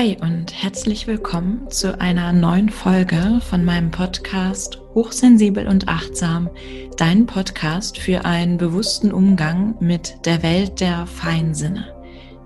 Hi 0.00 0.16
und 0.22 0.54
herzlich 0.62 1.06
willkommen 1.06 1.70
zu 1.70 2.00
einer 2.00 2.32
neuen 2.32 2.70
Folge 2.70 3.40
von 3.46 3.66
meinem 3.66 3.90
Podcast 3.90 4.80
Hochsensibel 4.94 5.68
und 5.68 5.88
Achtsam, 5.88 6.48
dein 6.96 7.26
Podcast 7.26 7.98
für 7.98 8.24
einen 8.24 8.56
bewussten 8.56 9.12
Umgang 9.12 9.74
mit 9.78 10.24
der 10.24 10.42
Welt 10.42 10.80
der 10.80 11.06
Feinsinne, 11.06 11.94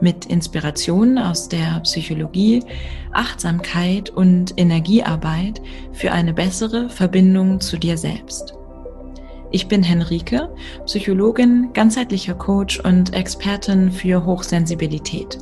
mit 0.00 0.26
Inspirationen 0.26 1.16
aus 1.16 1.48
der 1.48 1.78
Psychologie, 1.84 2.64
Achtsamkeit 3.12 4.10
und 4.10 4.54
Energiearbeit 4.56 5.62
für 5.92 6.10
eine 6.10 6.32
bessere 6.32 6.88
Verbindung 6.88 7.60
zu 7.60 7.78
dir 7.78 7.96
selbst. 7.96 8.56
Ich 9.54 9.68
bin 9.68 9.84
Henrike, 9.84 10.52
Psychologin, 10.84 11.72
ganzheitlicher 11.74 12.34
Coach 12.34 12.80
und 12.80 13.14
Expertin 13.14 13.92
für 13.92 14.26
Hochsensibilität. 14.26 15.38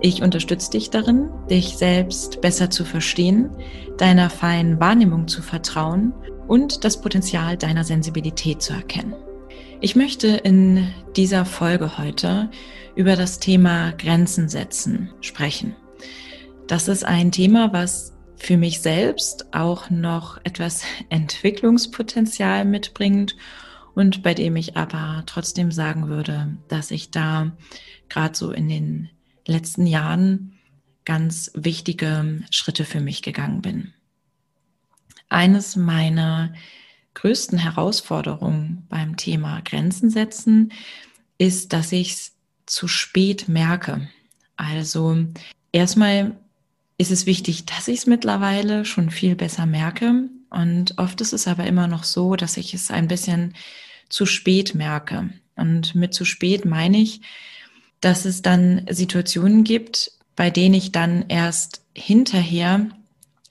Ich 0.00 0.20
unterstütze 0.20 0.72
dich 0.72 0.90
darin, 0.90 1.28
dich 1.48 1.76
selbst 1.76 2.40
besser 2.40 2.70
zu 2.70 2.84
verstehen, 2.84 3.50
deiner 3.98 4.30
feinen 4.30 4.80
Wahrnehmung 4.80 5.28
zu 5.28 5.42
vertrauen 5.42 6.12
und 6.48 6.84
das 6.84 7.00
Potenzial 7.00 7.56
deiner 7.56 7.84
Sensibilität 7.84 8.62
zu 8.62 8.72
erkennen. 8.72 9.14
Ich 9.80 9.94
möchte 9.94 10.26
in 10.26 10.88
dieser 11.14 11.44
Folge 11.44 11.98
heute 11.98 12.50
über 12.96 13.14
das 13.14 13.38
Thema 13.38 13.92
Grenzen 13.92 14.48
setzen 14.48 15.10
sprechen. 15.20 15.76
Das 16.66 16.88
ist 16.88 17.04
ein 17.04 17.30
Thema, 17.30 17.72
was 17.72 18.15
für 18.36 18.56
mich 18.56 18.80
selbst 18.80 19.54
auch 19.54 19.90
noch 19.90 20.38
etwas 20.44 20.82
Entwicklungspotenzial 21.08 22.64
mitbringt 22.64 23.36
und 23.94 24.22
bei 24.22 24.34
dem 24.34 24.56
ich 24.56 24.76
aber 24.76 25.22
trotzdem 25.26 25.72
sagen 25.72 26.08
würde, 26.08 26.56
dass 26.68 26.90
ich 26.90 27.10
da 27.10 27.52
gerade 28.08 28.36
so 28.36 28.52
in 28.52 28.68
den 28.68 29.10
letzten 29.46 29.86
Jahren 29.86 30.58
ganz 31.04 31.50
wichtige 31.54 32.42
Schritte 32.50 32.84
für 32.84 33.00
mich 33.00 33.22
gegangen 33.22 33.62
bin. 33.62 33.94
Eines 35.28 35.76
meiner 35.76 36.52
größten 37.14 37.58
Herausforderungen 37.58 38.86
beim 38.88 39.16
Thema 39.16 39.60
Grenzen 39.62 40.10
setzen 40.10 40.72
ist, 41.38 41.72
dass 41.72 41.92
ich 41.92 42.12
es 42.12 42.36
zu 42.66 42.88
spät 42.88 43.48
merke. 43.48 44.08
Also 44.56 45.24
erstmal 45.72 46.38
ist 46.98 47.10
es 47.10 47.26
wichtig, 47.26 47.66
dass 47.66 47.88
ich 47.88 47.98
es 47.98 48.06
mittlerweile 48.06 48.84
schon 48.84 49.10
viel 49.10 49.36
besser 49.36 49.66
merke. 49.66 50.28
Und 50.50 50.98
oft 50.98 51.20
ist 51.20 51.32
es 51.32 51.46
aber 51.46 51.66
immer 51.66 51.86
noch 51.86 52.04
so, 52.04 52.36
dass 52.36 52.56
ich 52.56 52.72
es 52.74 52.90
ein 52.90 53.08
bisschen 53.08 53.54
zu 54.08 54.24
spät 54.24 54.74
merke. 54.74 55.30
Und 55.56 55.94
mit 55.94 56.14
zu 56.14 56.24
spät 56.24 56.64
meine 56.64 56.98
ich, 56.98 57.20
dass 58.00 58.24
es 58.24 58.42
dann 58.42 58.86
Situationen 58.88 59.64
gibt, 59.64 60.12
bei 60.36 60.50
denen 60.50 60.74
ich 60.74 60.92
dann 60.92 61.24
erst 61.28 61.82
hinterher, 61.94 62.88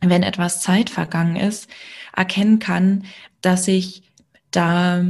wenn 0.01 0.23
etwas 0.23 0.61
Zeit 0.61 0.89
vergangen 0.89 1.35
ist, 1.35 1.67
erkennen 2.15 2.59
kann, 2.59 3.05
dass 3.41 3.67
ich 3.67 4.03
da 4.51 5.05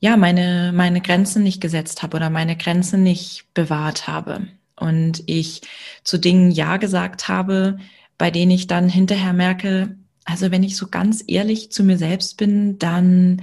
ja 0.00 0.16
meine 0.16 0.72
meine 0.74 1.00
Grenzen 1.00 1.42
nicht 1.42 1.60
gesetzt 1.60 2.02
habe 2.02 2.16
oder 2.16 2.30
meine 2.30 2.56
Grenzen 2.56 3.02
nicht 3.02 3.44
bewahrt 3.54 4.08
habe 4.08 4.48
und 4.80 5.22
ich 5.26 5.62
zu 6.04 6.18
Dingen 6.18 6.50
ja 6.50 6.76
gesagt 6.76 7.28
habe, 7.28 7.78
bei 8.18 8.30
denen 8.30 8.50
ich 8.50 8.66
dann 8.66 8.88
hinterher 8.88 9.32
merke, 9.32 9.96
also 10.24 10.50
wenn 10.50 10.62
ich 10.62 10.76
so 10.76 10.88
ganz 10.88 11.24
ehrlich 11.26 11.72
zu 11.72 11.84
mir 11.84 11.98
selbst 11.98 12.36
bin, 12.36 12.78
dann 12.78 13.42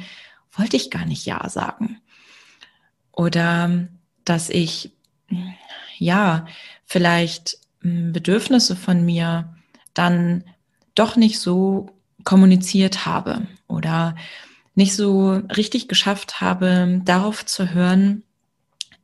wollte 0.52 0.78
ich 0.78 0.92
gar 0.92 1.06
nicht 1.06 1.26
ja 1.26 1.48
sagen. 1.50 2.00
Oder 3.12 3.88
dass 4.26 4.50
ich 4.50 4.92
ja, 5.98 6.46
vielleicht 6.86 7.58
hm, 7.82 8.14
Bedürfnisse 8.14 8.76
von 8.76 9.06
mir 9.06 9.56
dann 9.94 10.44
doch 10.96 11.16
nicht 11.16 11.40
so 11.40 11.90
kommuniziert 12.24 13.06
habe 13.06 13.48
oder 13.68 14.16
nicht 14.76 14.96
so 14.96 15.32
richtig 15.56 15.88
geschafft 15.88 16.42
habe, 16.42 17.02
darauf 17.04 17.46
zu 17.46 17.74
hören, 17.74 18.24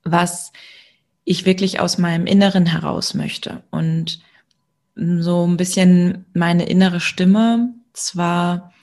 was 0.04 0.52
ich 1.26 1.46
wirklich 1.46 1.80
aus 1.80 1.98
meinem 1.98 2.26
Inneren 2.26 2.66
heraus 2.66 3.14
möchte. 3.14 3.64
Und 3.72 4.20
so 4.96 5.48
ein 5.48 5.58
bisschen 5.58 6.26
meine 6.34 6.66
innere 6.66 7.00
Stimme 7.00 7.74
zwar 7.94 8.74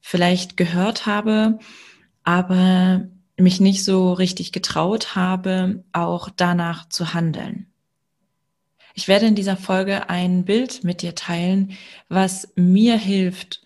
vielleicht 0.00 0.56
gehört 0.56 1.06
habe, 1.06 1.58
aber 2.24 3.06
mich 3.36 3.60
nicht 3.60 3.84
so 3.84 4.12
richtig 4.12 4.52
getraut 4.52 5.14
habe, 5.14 5.84
auch 5.92 6.28
danach 6.34 6.88
zu 6.88 7.14
handeln. 7.14 7.66
Ich 8.94 9.08
werde 9.08 9.26
in 9.26 9.34
dieser 9.34 9.56
Folge 9.56 10.10
ein 10.10 10.44
Bild 10.44 10.84
mit 10.84 11.02
dir 11.02 11.14
teilen, 11.14 11.72
was 12.08 12.52
mir 12.56 12.98
hilft, 12.98 13.62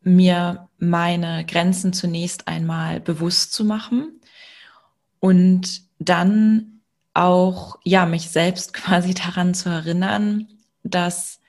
mir 0.00 0.68
meine 0.78 1.44
Grenzen 1.46 1.92
zunächst 1.92 2.48
einmal 2.48 3.00
bewusst 3.00 3.52
zu 3.52 3.64
machen 3.64 4.20
und 5.20 5.82
dann 5.98 6.81
auch, 7.14 7.78
ja, 7.84 8.06
mich 8.06 8.30
selbst 8.30 8.72
quasi 8.74 9.14
daran 9.14 9.54
zu 9.54 9.68
erinnern, 9.68 10.48
dass 10.82 11.40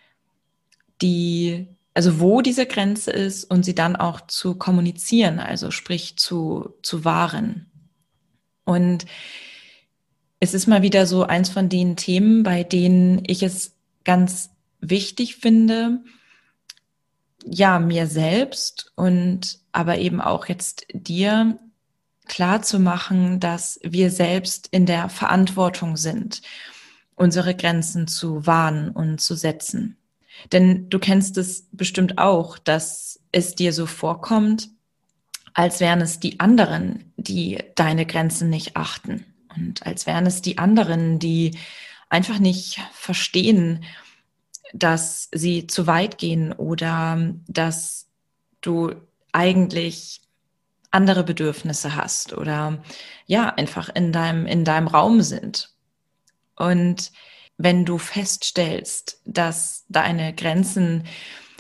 die 1.02 1.68
also 1.94 2.20
wo 2.20 2.42
diese 2.42 2.66
Grenze 2.66 3.12
ist 3.12 3.44
und 3.46 3.64
sie 3.64 3.76
dann 3.76 3.96
auch 3.96 4.22
zu 4.22 4.56
kommunizieren, 4.56 5.40
also 5.40 5.70
sprich 5.72 6.18
zu, 6.18 6.74
zu 6.82 7.06
wahren. 7.06 7.70
Und 8.66 9.06
es 10.40 10.54
ist 10.54 10.68
mal 10.68 10.82
wieder 10.82 11.06
so 11.06 11.24
eins 11.24 11.50
von 11.50 11.70
den 11.70 11.96
Themen, 11.96 12.44
bei 12.44 12.64
denen 12.64 13.22
ich 13.28 13.44
es 13.44 13.76
ganz 14.04 14.50
wichtig 14.82 15.36
finde, 15.36 16.00
ja, 17.46 17.80
mir 17.80 18.08
selbst 18.08 18.92
und 18.96 19.60
aber 19.72 19.98
eben 19.98 20.22
auch 20.22 20.48
jetzt 20.48 20.88
dir 20.94 21.60
klar 22.28 22.62
zu 22.62 22.80
machen, 22.80 23.40
dass 23.40 23.80
wir 23.84 24.12
selbst 24.12 24.68
in 24.72 24.86
der 24.86 25.10
Verantwortung 25.10 25.98
sind, 25.98 26.42
unsere 27.16 27.56
Grenzen 27.56 28.08
zu 28.08 28.46
wahren 28.46 28.90
und 28.90 29.20
zu 29.20 29.36
setzen. 29.36 29.98
Denn 30.52 30.90
du 30.90 31.00
kennst 31.00 31.38
es 31.38 31.68
bestimmt 31.72 32.18
auch, 32.18 32.58
dass 32.58 33.20
es 33.32 33.56
dir 33.56 33.74
so 33.74 33.86
vorkommt, 33.86 34.70
als 35.54 35.80
wären 35.80 36.02
es 36.02 36.20
die 36.20 36.40
anderen, 36.40 37.14
die 37.18 37.60
deine 37.76 38.06
Grenzen 38.06 38.50
nicht 38.50 38.76
achten. 38.76 39.26
Und 39.56 39.86
als 39.86 40.08
wären 40.08 40.26
es 40.26 40.42
die 40.42 40.58
anderen, 40.58 41.20
die 41.20 41.58
einfach 42.10 42.40
nicht 42.40 42.80
verstehen, 42.94 43.84
dass 44.74 45.30
sie 45.32 45.68
zu 45.68 45.86
weit 45.86 46.18
gehen 46.18 46.52
oder 46.52 47.34
dass 47.48 48.08
du 48.62 48.96
eigentlich 49.32 50.22
andere 50.94 51.24
Bedürfnisse 51.24 51.96
hast 51.96 52.34
oder 52.34 52.84
ja, 53.26 53.50
einfach 53.50 53.90
in 53.94 54.12
deinem, 54.12 54.46
in 54.46 54.64
deinem 54.64 54.88
Raum 54.88 55.22
sind. 55.22 55.74
Und 56.56 57.12
wenn 57.58 57.86
du 57.86 57.98
feststellst, 57.98 59.22
dass 59.26 59.86
deine 59.90 60.34
Grenzen 60.34 61.06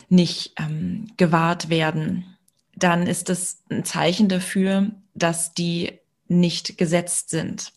nicht 0.09 0.53
ähm, 0.59 1.07
gewahrt 1.17 1.69
werden, 1.69 2.37
dann 2.75 3.07
ist 3.07 3.29
das 3.29 3.63
ein 3.69 3.85
Zeichen 3.85 4.29
dafür, 4.29 4.91
dass 5.13 5.53
die 5.53 5.99
nicht 6.27 6.77
gesetzt 6.77 7.29
sind. 7.29 7.71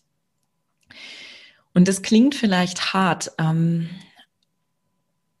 Und 1.73 1.87
das 1.87 2.01
klingt 2.01 2.35
vielleicht 2.35 2.93
hart, 2.93 3.31
ähm, 3.39 3.89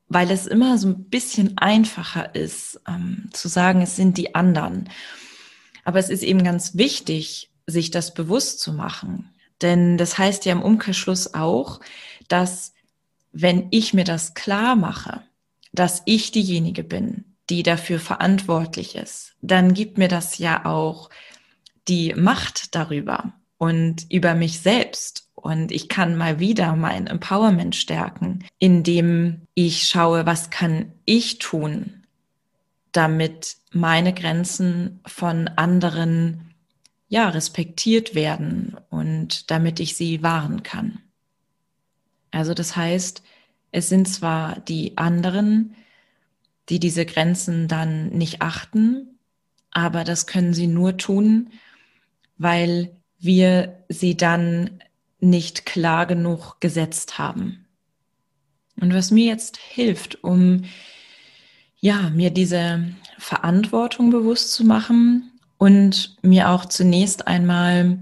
weil 0.07 0.31
es 0.31 0.47
immer 0.47 0.77
so 0.77 0.89
ein 0.89 1.05
bisschen 1.05 1.57
einfacher 1.57 2.33
ist, 2.35 2.79
ähm, 2.87 3.29
zu 3.33 3.47
sagen, 3.47 3.81
es 3.81 3.95
sind 3.95 4.17
die 4.17 4.35
anderen. 4.35 4.89
Aber 5.87 5.99
es 5.99 6.09
ist 6.09 6.21
eben 6.21 6.43
ganz 6.43 6.75
wichtig, 6.75 7.49
sich 7.65 7.91
das 7.91 8.13
bewusst 8.13 8.59
zu 8.59 8.73
machen. 8.73 9.29
Denn 9.61 9.97
das 9.97 10.17
heißt 10.17 10.43
ja 10.43 10.51
im 10.51 10.61
Umkehrschluss 10.61 11.33
auch, 11.33 11.79
dass 12.27 12.73
wenn 13.31 13.67
ich 13.71 13.93
mir 13.93 14.03
das 14.03 14.33
klar 14.33 14.75
mache, 14.75 15.21
dass 15.71 16.01
ich 16.03 16.33
diejenige 16.33 16.83
bin, 16.83 17.23
die 17.49 17.63
dafür 17.63 18.01
verantwortlich 18.01 18.97
ist, 18.97 19.35
dann 19.41 19.73
gibt 19.73 19.97
mir 19.97 20.09
das 20.09 20.39
ja 20.39 20.65
auch 20.65 21.09
die 21.87 22.13
Macht 22.15 22.75
darüber 22.75 23.31
und 23.57 24.07
über 24.11 24.33
mich 24.33 24.59
selbst. 24.59 25.29
Und 25.35 25.71
ich 25.71 25.87
kann 25.87 26.17
mal 26.17 26.41
wieder 26.41 26.75
mein 26.75 27.07
Empowerment 27.07 27.77
stärken, 27.77 28.43
indem 28.59 29.47
ich 29.53 29.87
schaue, 29.87 30.25
was 30.25 30.49
kann 30.49 30.91
ich 31.05 31.37
tun, 31.37 31.96
damit 32.91 33.57
meine 33.71 34.13
Grenzen 34.13 34.99
von 35.05 35.47
anderen 35.47 36.53
ja 37.09 37.29
respektiert 37.29 38.15
werden 38.15 38.77
und 38.89 39.49
damit 39.51 39.79
ich 39.79 39.95
sie 39.95 40.23
wahren 40.23 40.63
kann. 40.63 40.99
Also 42.31 42.53
das 42.53 42.75
heißt, 42.75 43.23
es 43.71 43.89
sind 43.89 44.07
zwar 44.07 44.59
die 44.61 44.97
anderen, 44.97 45.75
die 46.69 46.79
diese 46.79 47.05
Grenzen 47.05 47.67
dann 47.67 48.09
nicht 48.09 48.41
achten, 48.41 49.19
aber 49.71 50.03
das 50.03 50.27
können 50.27 50.53
sie 50.53 50.67
nur 50.67 50.97
tun, 50.97 51.51
weil 52.37 52.95
wir 53.19 53.83
sie 53.89 54.17
dann 54.17 54.83
nicht 55.19 55.65
klar 55.65 56.05
genug 56.05 56.59
gesetzt 56.59 57.17
haben. 57.17 57.65
Und 58.79 58.93
was 58.93 59.11
mir 59.11 59.25
jetzt 59.25 59.57
hilft, 59.57 60.23
um 60.23 60.63
ja, 61.79 62.09
mir 62.09 62.31
diese 62.31 62.83
Verantwortung 63.17 64.09
bewusst 64.09 64.51
zu 64.51 64.63
machen 64.63 65.31
und 65.57 66.17
mir 66.21 66.49
auch 66.49 66.65
zunächst 66.65 67.27
einmal 67.27 67.99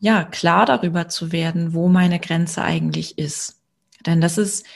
ja, 0.00 0.24
klar 0.24 0.66
darüber 0.66 1.08
zu 1.08 1.32
werden, 1.32 1.72
wo 1.72 1.88
meine 1.88 2.20
Grenze 2.20 2.62
eigentlich 2.62 3.18
ist. 3.18 3.60
Denn 4.04 4.20
das 4.20 4.36
ist 4.36 4.66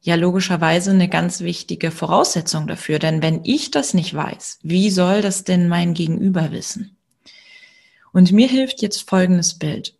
ja 0.00 0.14
logischerweise 0.14 0.92
eine 0.92 1.08
ganz 1.08 1.40
wichtige 1.40 1.90
Voraussetzung 1.90 2.68
dafür. 2.68 3.00
Denn 3.00 3.20
wenn 3.20 3.40
ich 3.42 3.72
das 3.72 3.94
nicht 3.94 4.14
weiß, 4.14 4.60
wie 4.62 4.90
soll 4.90 5.22
das 5.22 5.42
denn 5.42 5.66
mein 5.68 5.94
Gegenüber 5.94 6.52
wissen? 6.52 6.96
Und 8.12 8.30
mir 8.30 8.46
hilft 8.46 8.80
jetzt 8.80 9.10
folgendes 9.10 9.58
Bild. 9.58 9.96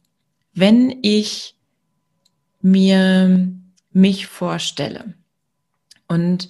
Wenn 0.54 0.96
ich 1.02 1.56
mir 2.62 3.48
mich 3.90 4.26
vorstelle 4.28 5.14
und 6.06 6.48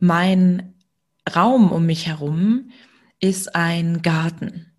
mein 0.00 0.74
Raum 1.34 1.70
um 1.70 1.86
mich 1.86 2.06
herum 2.06 2.70
ist 3.20 3.54
ein 3.54 4.02
Garten. 4.02 4.72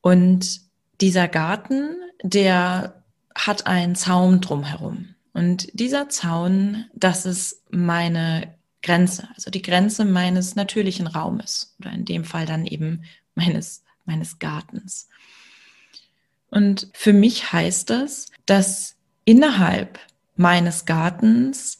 Und 0.00 0.60
dieser 1.00 1.28
Garten, 1.28 1.96
der 2.22 3.02
hat 3.34 3.66
einen 3.66 3.94
Zaun 3.94 4.40
drumherum. 4.40 5.14
Und 5.32 5.68
dieser 5.78 6.08
Zaun, 6.08 6.86
das 6.94 7.24
ist 7.24 7.62
meine 7.70 8.54
Grenze, 8.82 9.28
also 9.34 9.50
die 9.50 9.62
Grenze 9.62 10.04
meines 10.04 10.56
natürlichen 10.56 11.06
Raumes 11.06 11.76
oder 11.78 11.92
in 11.92 12.04
dem 12.04 12.24
Fall 12.24 12.46
dann 12.46 12.66
eben 12.66 13.04
meines, 13.34 13.84
meines 14.04 14.38
Gartens. 14.38 15.08
Und 16.50 16.88
für 16.92 17.12
mich 17.12 17.52
heißt 17.52 17.90
das, 17.90 18.30
dass 18.46 18.96
innerhalb 19.24 19.98
meines 20.36 20.86
Gartens 20.86 21.77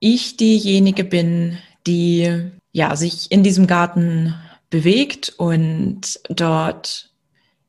ich 0.00 0.36
diejenige 0.36 1.04
bin, 1.04 1.58
die 1.86 2.50
ja 2.72 2.96
sich 2.96 3.30
in 3.30 3.42
diesem 3.42 3.66
Garten 3.66 4.34
bewegt 4.70 5.34
und 5.36 6.20
dort 6.28 7.10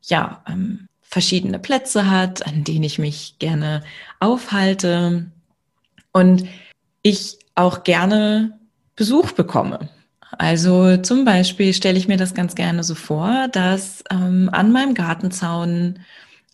ja 0.04 0.44
ähm, 0.48 0.88
verschiedene 1.02 1.60
Plätze 1.60 2.10
hat, 2.10 2.46
an 2.48 2.64
denen 2.64 2.84
ich 2.84 2.98
mich 2.98 3.36
gerne 3.40 3.84
aufhalte 4.20 5.32
und 6.14 6.48
ich 7.04 7.38
auch 7.56 7.84
gerne 7.84 8.58
Besuch 8.96 9.32
bekomme. 9.32 9.90
Also 10.38 10.98
zum 10.98 11.26
Beispiel 11.26 11.74
stelle 11.74 11.98
ich 11.98 12.08
mir 12.08 12.18
das 12.18 12.34
ganz 12.34 12.56
gerne 12.56 12.84
so 12.84 12.96
vor, 12.96 13.48
dass 13.52 14.04
ähm, 14.10 14.50
an 14.54 14.72
meinem 14.72 14.94
Gartenzaun 14.94 16.00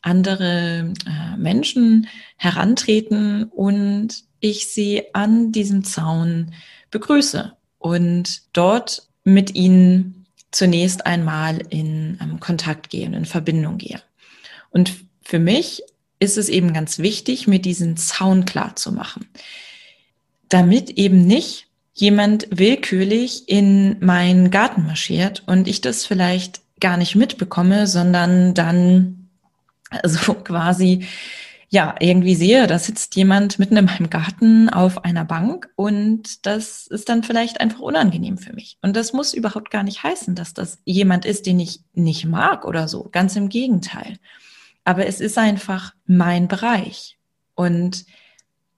andere 0.02 0.94
äh, 1.06 1.38
Menschen 1.38 2.08
herantreten 2.38 3.44
und 3.44 4.24
ich 4.40 4.68
sie 4.68 5.04
an 5.14 5.52
diesem 5.52 5.84
Zaun 5.84 6.54
begrüße 6.92 7.54
und 7.80 8.42
dort 8.54 9.08
mit 9.24 9.56
ihnen 9.56 10.26
zunächst 10.52 11.06
einmal 11.06 11.62
in 11.70 12.18
ähm, 12.22 12.40
Kontakt 12.40 12.90
gehe 12.90 13.06
und 13.06 13.14
in 13.14 13.26
Verbindung 13.26 13.78
gehe. 13.78 14.02
Und 14.70 14.94
für 15.24 15.40
mich 15.40 15.84
ist 16.20 16.38
es 16.38 16.50
eben 16.50 16.74
ganz 16.74 17.00
wichtig, 17.00 17.48
mir 17.48 17.60
diesen 17.60 17.98
Zaun 17.98 18.46
klar 18.46 18.76
zu 18.76 18.92
machen, 18.92 19.28
damit 20.50 20.92
eben 20.92 21.26
nicht 21.26 21.68
jemand 21.94 22.48
willkürlich 22.52 23.50
in 23.50 23.98
meinen 24.00 24.52
Garten 24.52 24.86
marschiert 24.86 25.44
und 25.48 25.68
ich 25.68 25.82
das 25.82 26.06
vielleicht 26.06 26.62
gar 26.80 26.98
nicht 26.98 27.16
mitbekomme, 27.16 27.88
sondern 27.88 28.54
dann 28.54 29.30
so 30.04 30.34
quasi 30.44 31.06
ja, 31.70 31.96
irgendwie 32.00 32.36
sehe, 32.36 32.66
da 32.66 32.80
sitzt 32.80 33.16
jemand 33.18 33.60
mitten 33.60 33.76
in 33.76 33.86
meinem 33.86 34.10
Garten 34.10 34.70
auf 34.70 35.04
einer 35.04 35.26
Bank 35.26 35.70
und 35.76 36.46
das 36.46 36.88
ist 36.88 37.10
dann 37.10 37.24
vielleicht 37.24 37.60
einfach 37.60 37.80
unangenehm 37.80 38.38
für 38.38 38.54
mich. 38.54 38.78
Und 38.82 38.96
das 38.96 39.12
muss 39.12 39.34
überhaupt 39.34 39.70
gar 39.70 39.84
nicht 39.84 40.02
heißen, 40.02 40.34
dass 40.34 40.54
das 40.54 40.80
jemand 40.86 41.26
ist, 41.26 41.46
den 41.46 41.60
ich 41.60 41.82
nicht 41.94 42.26
mag 42.26 42.64
oder 42.64 42.88
so. 42.88 43.10
Ganz 43.12 43.36
im 43.36 43.50
Gegenteil. 43.50 44.18
Aber 44.86 45.08
es 45.08 45.20
ist 45.20 45.38
einfach 45.38 45.94
mein 46.06 46.48
Bereich. 46.48 47.18
Und 47.54 48.06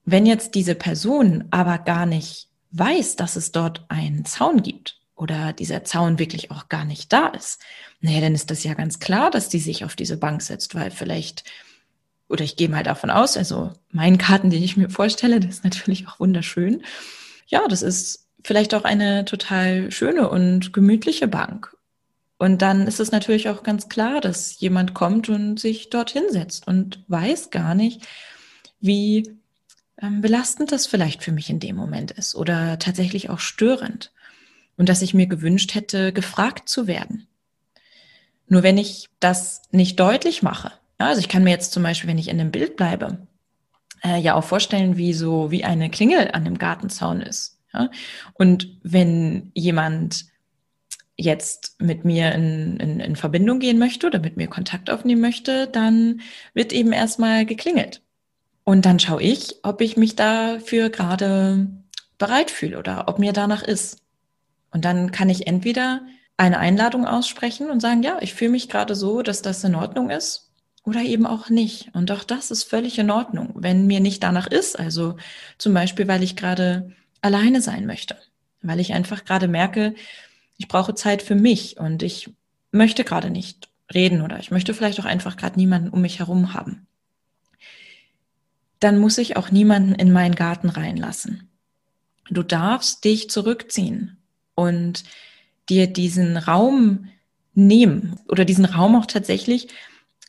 wenn 0.04 0.26
jetzt 0.26 0.56
diese 0.56 0.74
Person 0.74 1.44
aber 1.52 1.78
gar 1.78 2.06
nicht 2.06 2.48
weiß, 2.72 3.14
dass 3.14 3.36
es 3.36 3.52
dort 3.52 3.84
einen 3.88 4.24
Zaun 4.24 4.62
gibt 4.62 5.00
oder 5.14 5.52
dieser 5.52 5.84
Zaun 5.84 6.18
wirklich 6.18 6.50
auch 6.50 6.68
gar 6.68 6.84
nicht 6.84 7.12
da 7.12 7.28
ist, 7.28 7.62
naja, 8.00 8.20
dann 8.20 8.34
ist 8.34 8.50
das 8.50 8.64
ja 8.64 8.74
ganz 8.74 8.98
klar, 8.98 9.30
dass 9.30 9.48
die 9.48 9.60
sich 9.60 9.84
auf 9.84 9.94
diese 9.94 10.16
Bank 10.16 10.42
setzt, 10.42 10.74
weil 10.74 10.90
vielleicht 10.90 11.44
oder 12.30 12.44
ich 12.44 12.56
gehe 12.56 12.68
mal 12.68 12.84
davon 12.84 13.10
aus, 13.10 13.36
also 13.36 13.72
mein 13.90 14.18
Karten, 14.18 14.50
den 14.50 14.62
ich 14.62 14.76
mir 14.76 14.88
vorstelle, 14.88 15.40
das 15.40 15.56
ist 15.56 15.64
natürlich 15.64 16.06
auch 16.08 16.20
wunderschön. 16.20 16.82
Ja, 17.46 17.66
das 17.68 17.82
ist 17.82 18.28
vielleicht 18.44 18.74
auch 18.74 18.84
eine 18.84 19.24
total 19.24 19.90
schöne 19.90 20.30
und 20.30 20.72
gemütliche 20.72 21.28
Bank. 21.28 21.76
Und 22.38 22.62
dann 22.62 22.86
ist 22.86 23.00
es 23.00 23.12
natürlich 23.12 23.48
auch 23.50 23.62
ganz 23.62 23.88
klar, 23.88 24.20
dass 24.20 24.60
jemand 24.60 24.94
kommt 24.94 25.28
und 25.28 25.60
sich 25.60 25.90
dorthin 25.90 26.24
setzt 26.30 26.66
und 26.66 27.04
weiß 27.08 27.50
gar 27.50 27.74
nicht, 27.74 28.06
wie 28.80 29.36
ähm, 30.00 30.22
belastend 30.22 30.72
das 30.72 30.86
vielleicht 30.86 31.22
für 31.22 31.32
mich 31.32 31.50
in 31.50 31.60
dem 31.60 31.76
Moment 31.76 32.12
ist 32.12 32.34
oder 32.34 32.78
tatsächlich 32.78 33.28
auch 33.28 33.40
störend. 33.40 34.12
Und 34.78 34.88
dass 34.88 35.02
ich 35.02 35.12
mir 35.12 35.26
gewünscht 35.26 35.74
hätte, 35.74 36.12
gefragt 36.14 36.68
zu 36.68 36.86
werden. 36.86 37.26
Nur 38.48 38.62
wenn 38.62 38.78
ich 38.78 39.08
das 39.20 39.62
nicht 39.70 40.00
deutlich 40.00 40.42
mache, 40.42 40.72
ja, 41.00 41.06
also 41.06 41.20
ich 41.20 41.30
kann 41.30 41.42
mir 41.42 41.50
jetzt 41.50 41.72
zum 41.72 41.82
Beispiel, 41.82 42.10
wenn 42.10 42.18
ich 42.18 42.28
in 42.28 42.36
dem 42.36 42.50
Bild 42.50 42.76
bleibe, 42.76 43.26
äh, 44.04 44.20
ja 44.20 44.34
auch 44.34 44.44
vorstellen, 44.44 44.98
wie 44.98 45.14
so 45.14 45.50
wie 45.50 45.64
eine 45.64 45.88
Klingel 45.88 46.30
an 46.32 46.44
dem 46.44 46.58
Gartenzaun 46.58 47.22
ist. 47.22 47.58
Ja? 47.72 47.90
Und 48.34 48.78
wenn 48.82 49.50
jemand 49.54 50.26
jetzt 51.16 51.80
mit 51.80 52.04
mir 52.04 52.32
in, 52.32 52.76
in, 52.76 53.00
in 53.00 53.16
Verbindung 53.16 53.60
gehen 53.60 53.78
möchte 53.78 54.06
oder 54.06 54.18
mit 54.18 54.36
mir 54.36 54.46
Kontakt 54.46 54.90
aufnehmen 54.90 55.22
möchte, 55.22 55.66
dann 55.68 56.20
wird 56.52 56.72
eben 56.74 56.92
erstmal 56.92 57.46
geklingelt. 57.46 58.02
Und 58.64 58.84
dann 58.84 58.98
schaue 58.98 59.22
ich, 59.22 59.56
ob 59.62 59.80
ich 59.80 59.96
mich 59.96 60.16
dafür 60.16 60.90
gerade 60.90 61.66
bereit 62.18 62.50
fühle 62.50 62.78
oder 62.78 63.08
ob 63.08 63.18
mir 63.18 63.32
danach 63.32 63.62
ist. 63.62 64.02
Und 64.70 64.84
dann 64.84 65.12
kann 65.12 65.30
ich 65.30 65.46
entweder 65.46 66.02
eine 66.36 66.58
Einladung 66.58 67.06
aussprechen 67.06 67.70
und 67.70 67.80
sagen, 67.80 68.02
ja, 68.02 68.18
ich 68.20 68.34
fühle 68.34 68.50
mich 68.50 68.68
gerade 68.68 68.94
so, 68.94 69.22
dass 69.22 69.40
das 69.40 69.64
in 69.64 69.74
Ordnung 69.74 70.10
ist 70.10 70.49
oder 70.84 71.02
eben 71.02 71.26
auch 71.26 71.50
nicht. 71.50 71.90
Und 71.94 72.10
auch 72.10 72.24
das 72.24 72.50
ist 72.50 72.64
völlig 72.64 72.98
in 72.98 73.10
Ordnung, 73.10 73.52
wenn 73.54 73.86
mir 73.86 74.00
nicht 74.00 74.22
danach 74.22 74.46
ist. 74.46 74.78
Also 74.78 75.16
zum 75.58 75.74
Beispiel, 75.74 76.08
weil 76.08 76.22
ich 76.22 76.36
gerade 76.36 76.92
alleine 77.20 77.60
sein 77.60 77.86
möchte, 77.86 78.16
weil 78.62 78.80
ich 78.80 78.92
einfach 78.92 79.24
gerade 79.24 79.48
merke, 79.48 79.94
ich 80.56 80.68
brauche 80.68 80.94
Zeit 80.94 81.22
für 81.22 81.34
mich 81.34 81.78
und 81.78 82.02
ich 82.02 82.30
möchte 82.72 83.04
gerade 83.04 83.30
nicht 83.30 83.68
reden 83.92 84.22
oder 84.22 84.38
ich 84.38 84.50
möchte 84.50 84.74
vielleicht 84.74 85.00
auch 85.00 85.04
einfach 85.04 85.36
gerade 85.36 85.58
niemanden 85.58 85.90
um 85.90 86.00
mich 86.00 86.18
herum 86.18 86.54
haben. 86.54 86.86
Dann 88.78 88.98
muss 88.98 89.18
ich 89.18 89.36
auch 89.36 89.50
niemanden 89.50 89.94
in 89.94 90.12
meinen 90.12 90.34
Garten 90.34 90.70
reinlassen. 90.70 91.48
Du 92.30 92.42
darfst 92.42 93.04
dich 93.04 93.28
zurückziehen 93.28 94.16
und 94.54 95.04
dir 95.68 95.86
diesen 95.86 96.36
Raum 96.36 97.08
nehmen 97.54 98.18
oder 98.28 98.44
diesen 98.44 98.64
Raum 98.64 98.96
auch 98.96 99.06
tatsächlich 99.06 99.68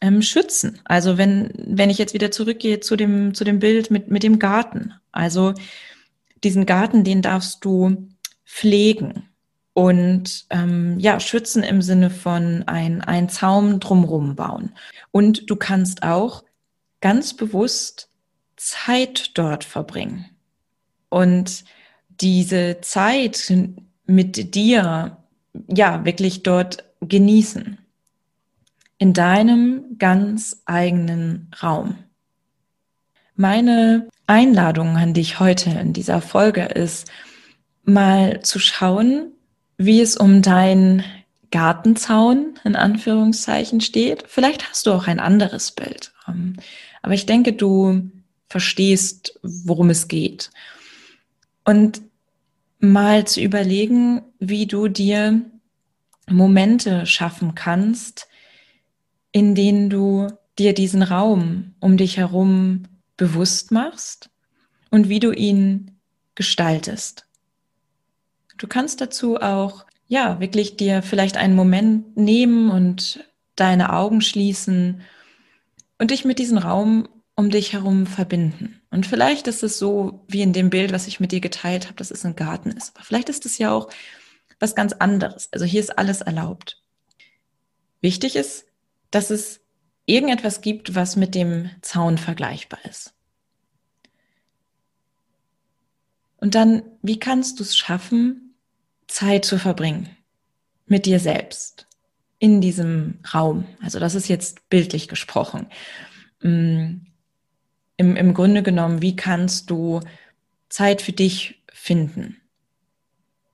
ähm, 0.02 0.22
schützen. 0.22 0.80
Also 0.84 1.18
wenn, 1.18 1.52
wenn 1.56 1.90
ich 1.90 1.98
jetzt 1.98 2.14
wieder 2.14 2.32
zurückgehe 2.32 2.80
zu 2.80 2.96
dem, 2.96 3.34
zu 3.34 3.44
dem 3.44 3.60
Bild 3.60 3.92
mit, 3.92 4.10
mit 4.10 4.24
dem 4.24 4.40
Garten. 4.40 4.94
Also 5.12 5.54
diesen 6.44 6.66
Garten, 6.66 7.04
den 7.04 7.22
darfst 7.22 7.64
du 7.64 8.10
pflegen 8.46 9.30
und 9.74 10.46
ähm, 10.50 11.00
ja, 11.00 11.20
schützen 11.20 11.64
im 11.64 11.82
Sinne 11.82 12.10
von 12.10 12.64
ein, 12.68 13.02
ein 13.02 13.30
Zaum 13.30 13.80
drumrum 13.80 14.36
bauen. 14.36 14.74
Und 15.12 15.50
du 15.50 15.56
kannst 15.56 16.04
auch 16.04 16.44
ganz 17.00 17.36
bewusst 17.36 18.10
Zeit 18.58 19.32
dort 19.36 19.64
verbringen. 19.64 20.26
Und 21.10 21.64
diese 22.10 22.80
Zeit 22.82 23.52
mit 24.06 24.56
dir, 24.56 25.18
ja, 25.68 26.06
wirklich 26.06 26.44
dort 26.44 26.84
genießen 27.02 27.78
in 29.02 29.14
deinem 29.14 29.98
ganz 29.98 30.62
eigenen 30.66 31.50
Raum. 31.64 31.98
Meine 33.36 34.08
Einladung 34.28 34.96
an 34.96 35.16
dich 35.16 35.40
heute 35.40 35.72
in 35.72 35.92
dieser 35.92 36.22
Folge 36.22 36.66
ist, 36.66 37.12
mal 37.84 38.42
zu 38.44 38.60
schauen, 38.60 39.32
wie 39.76 40.02
es 40.02 40.18
um 40.18 40.44
dein 40.44 41.04
Gartenzaun 41.50 42.60
in 42.64 42.76
Anführungszeichen 42.76 43.82
steht. 43.82 44.26
Vielleicht 44.28 44.70
hast 44.70 44.86
du 44.86 44.92
auch 44.92 45.08
ein 45.08 45.20
anderes 45.20 45.72
Bild. 45.72 46.14
Ähm, 46.28 46.58
aber 47.02 47.16
ich 47.16 47.26
denke, 47.26 47.54
du 47.54 48.12
verstehst, 48.50 49.40
worum 49.42 49.90
es 49.90 50.10
geht. 50.10 50.52
Und 51.66 52.04
mal 52.80 53.26
zu 53.26 53.42
überlegen, 53.42 54.22
wie 54.38 54.68
du 54.68 54.90
dir 54.90 55.42
Momente 56.30 57.08
schaffen 57.08 57.56
kannst, 57.56 58.28
in 59.32 59.56
denen 59.56 59.90
du 59.90 60.28
dir 60.58 60.74
diesen 60.74 61.04
Raum 61.04 61.76
um 61.80 61.98
dich 61.98 62.18
herum 62.18 62.84
bewusst 63.18 63.72
machst 63.72 64.30
und 64.90 65.10
wie 65.10 65.20
du 65.20 65.32
ihn 65.32 66.00
gestaltest. 66.36 67.26
Du 68.58 68.68
kannst 68.68 69.02
dazu 69.02 69.38
auch, 69.38 69.86
ja, 70.08 70.40
wirklich 70.40 70.78
dir 70.78 71.02
vielleicht 71.02 71.38
einen 71.38 71.56
Moment 71.56 72.18
nehmen 72.18 72.70
und 72.70 73.26
deine 73.56 73.94
Augen 73.94 74.22
schließen 74.22 75.02
und 75.98 76.12
dich 76.12 76.26
mit 76.26 76.40
diesem 76.40 76.58
Raum 76.58 77.08
um 77.36 77.50
dich 77.50 77.74
herum 77.74 78.06
verbinden. 78.06 78.82
Und 78.92 79.06
vielleicht 79.06 79.48
ist 79.48 79.64
es 79.64 79.80
so, 79.80 80.26
wie 80.28 80.42
in 80.42 80.54
dem 80.54 80.70
Bild, 80.70 80.92
was 80.92 81.08
ich 81.08 81.20
mit 81.20 81.32
dir 81.32 81.40
geteilt 81.40 81.86
habe, 81.86 81.96
dass 81.96 82.12
es 82.12 82.26
ein 82.26 82.36
Garten 82.36 82.72
ist. 82.72 82.96
Aber 82.96 83.06
vielleicht 83.06 83.30
ist 83.30 83.46
es 83.46 83.58
ja 83.58 83.72
auch 83.72 83.90
was 84.60 84.76
ganz 84.76 84.94
anderes. 84.94 85.50
Also 85.52 85.66
hier 85.66 85.80
ist 85.80 85.98
alles 85.98 86.22
erlaubt. 86.22 86.82
Wichtig 88.02 88.36
ist, 88.36 88.66
dass 89.12 89.30
es 89.30 89.62
irgendetwas 90.06 90.62
gibt, 90.62 90.96
was 90.96 91.16
mit 91.16 91.36
dem 91.36 91.70
Zaun 91.82 92.18
vergleichbar 92.18 92.80
ist. 92.90 93.14
Und 96.38 96.56
dann, 96.56 96.82
wie 97.04 97.20
kannst 97.20 97.60
du 97.60 97.64
es 97.64 97.78
schaffen, 97.78 98.56
Zeit 99.08 99.46
zu 99.46 99.60
verbringen 99.60 100.10
mit 100.88 101.06
dir 101.06 101.20
selbst 101.20 101.88
in 102.40 102.62
diesem 102.62 103.20
Raum? 103.32 103.66
Also 103.82 104.00
das 104.00 104.16
ist 104.16 104.28
jetzt 104.28 104.68
bildlich 104.70 105.08
gesprochen. 105.08 105.68
Mm, 106.42 107.02
Im, 107.98 108.16
Im 108.16 108.34
Grunde 108.34 108.64
genommen, 108.64 109.04
wie 109.04 109.16
kannst 109.16 109.70
du 109.70 110.02
Zeit 110.68 111.04
für 111.04 111.14
dich 111.14 111.62
finden, 111.72 112.42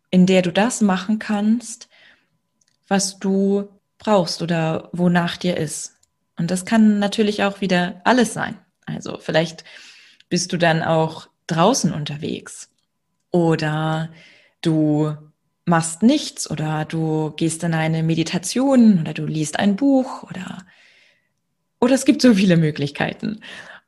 in 0.10 0.26
der 0.26 0.42
du 0.42 0.54
das 0.54 0.80
machen 0.80 1.20
kannst, 1.20 1.90
was 2.88 3.20
du 3.20 3.68
brauchst 3.98 4.42
oder 4.42 4.90
wonach 4.94 5.38
dir 5.38 5.58
ist. 5.58 5.96
Und 6.38 6.52
das 6.52 6.66
kann 6.66 7.00
natürlich 7.00 7.44
auch 7.44 7.62
wieder 7.62 8.02
alles 8.04 8.34
sein. 8.34 8.58
Also 8.86 9.18
vielleicht 9.20 9.64
bist 10.30 10.54
du 10.54 10.58
dann 10.58 10.84
auch 10.84 11.28
draußen 11.48 11.94
unterwegs 11.94 12.70
oder 13.32 14.10
du 14.62 15.16
machst 15.66 16.04
nichts 16.04 16.50
oder 16.50 16.86
du 16.86 17.32
gehst 17.36 17.64
in 17.64 17.74
eine 17.74 18.04
Meditation 18.04 19.00
oder 19.02 19.14
du 19.14 19.26
liest 19.26 19.60
ein 19.60 19.76
Buch 19.76 20.24
oder, 20.24 20.66
oder 21.80 21.96
es 21.96 22.06
gibt 22.06 22.22
so 22.22 22.34
viele 22.34 22.58
Möglichkeiten. 22.58 23.42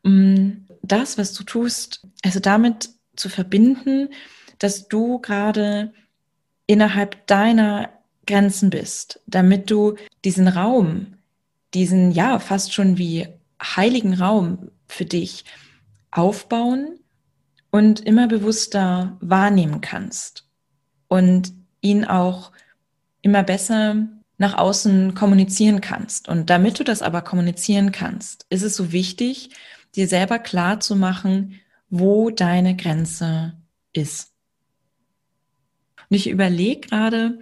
Mm, 0.04 0.50
das, 0.82 1.18
was 1.18 1.34
du 1.34 1.44
tust, 1.44 2.06
also 2.24 2.40
damit 2.40 2.90
zu 3.16 3.30
verbinden, 3.30 4.10
dass 4.58 4.88
du 4.88 5.20
gerade 5.20 5.94
innerhalb 6.68 7.26
deiner 7.28 7.90
Grenzen 8.30 8.70
bist, 8.70 9.20
damit 9.26 9.72
du 9.72 9.96
diesen 10.24 10.48
Raum, 10.48 11.16
diesen 11.74 12.12
ja 12.12 12.40
fast 12.40 12.74
schon 12.74 12.98
wie 12.98 13.28
heiligen 13.62 14.14
Raum 14.14 14.70
für 14.88 15.06
dich 15.06 15.46
aufbauen 16.12 17.00
und 17.72 18.00
immer 18.02 18.28
bewusster 18.28 19.18
wahrnehmen 19.20 19.82
kannst 19.82 20.48
und 21.08 21.54
ihn 21.82 22.06
auch 22.06 22.52
immer 23.22 23.44
besser 23.44 24.08
nach 24.38 24.58
außen 24.58 25.16
kommunizieren 25.16 25.82
kannst. 25.82 26.30
Und 26.30 26.50
damit 26.50 26.80
du 26.80 26.84
das 26.84 27.02
aber 27.02 27.22
kommunizieren 27.22 27.92
kannst, 27.92 28.46
ist 28.50 28.62
es 28.62 28.76
so 28.76 28.92
wichtig, 28.92 29.50
dir 29.96 30.08
selber 30.08 30.38
klar 30.40 30.80
zu 30.80 30.96
machen, 30.96 31.60
wo 31.90 32.30
deine 32.30 32.76
Grenze 32.76 33.54
ist. 33.92 34.32
Und 36.10 36.16
ich 36.16 36.30
überlege 36.30 36.88
gerade, 36.88 37.40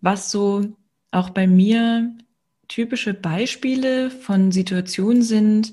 was 0.00 0.30
so 0.30 0.76
auch 1.10 1.30
bei 1.30 1.46
mir 1.46 2.16
typische 2.68 3.14
Beispiele 3.14 4.10
von 4.10 4.52
Situationen 4.52 5.22
sind, 5.22 5.72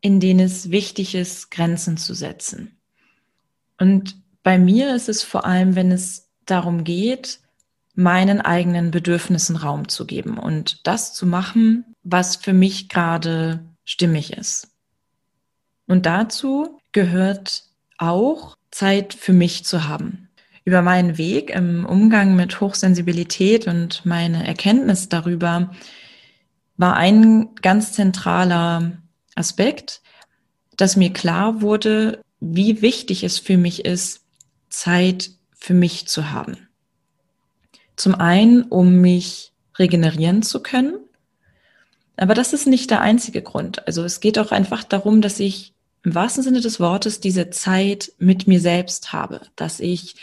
in 0.00 0.20
denen 0.20 0.40
es 0.40 0.70
wichtig 0.70 1.14
ist, 1.14 1.50
Grenzen 1.50 1.96
zu 1.96 2.14
setzen. 2.14 2.78
Und 3.78 4.16
bei 4.42 4.58
mir 4.58 4.94
ist 4.94 5.08
es 5.08 5.22
vor 5.22 5.44
allem, 5.44 5.74
wenn 5.74 5.90
es 5.90 6.30
darum 6.46 6.84
geht, 6.84 7.40
meinen 7.94 8.40
eigenen 8.40 8.90
Bedürfnissen 8.90 9.56
Raum 9.56 9.88
zu 9.88 10.06
geben 10.06 10.38
und 10.38 10.86
das 10.86 11.14
zu 11.14 11.26
machen, 11.26 11.84
was 12.02 12.36
für 12.36 12.52
mich 12.52 12.88
gerade 12.88 13.64
stimmig 13.84 14.32
ist. 14.32 14.68
Und 15.86 16.06
dazu 16.06 16.80
gehört 16.92 17.64
auch 17.98 18.56
Zeit 18.70 19.14
für 19.14 19.32
mich 19.32 19.64
zu 19.64 19.88
haben. 19.88 20.23
Über 20.64 20.80
meinen 20.80 21.18
Weg 21.18 21.50
im 21.50 21.84
Umgang 21.84 22.36
mit 22.36 22.60
Hochsensibilität 22.60 23.66
und 23.66 24.06
meine 24.06 24.46
Erkenntnis 24.46 25.08
darüber 25.10 25.70
war 26.76 26.96
ein 26.96 27.54
ganz 27.60 27.92
zentraler 27.92 28.92
Aspekt, 29.34 30.00
dass 30.76 30.96
mir 30.96 31.12
klar 31.12 31.60
wurde, 31.60 32.22
wie 32.40 32.82
wichtig 32.82 33.24
es 33.24 33.38
für 33.38 33.58
mich 33.58 33.84
ist, 33.84 34.24
Zeit 34.70 35.30
für 35.54 35.74
mich 35.74 36.08
zu 36.08 36.30
haben. 36.30 36.68
Zum 37.96 38.14
einen, 38.14 38.62
um 38.62 39.00
mich 39.00 39.52
regenerieren 39.78 40.42
zu 40.42 40.62
können. 40.62 40.96
Aber 42.16 42.34
das 42.34 42.52
ist 42.52 42.66
nicht 42.66 42.90
der 42.90 43.00
einzige 43.00 43.42
Grund. 43.42 43.86
Also 43.86 44.02
es 44.02 44.20
geht 44.20 44.38
auch 44.38 44.50
einfach 44.50 44.84
darum, 44.84 45.20
dass 45.20 45.40
ich 45.40 45.74
im 46.04 46.14
wahrsten 46.14 46.42
Sinne 46.42 46.60
des 46.60 46.80
Wortes 46.80 47.20
diese 47.20 47.50
Zeit 47.50 48.12
mit 48.18 48.46
mir 48.46 48.60
selbst 48.60 49.12
habe, 49.12 49.40
dass 49.56 49.80
ich 49.80 50.16